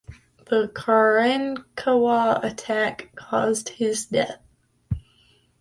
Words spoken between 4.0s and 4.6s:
death.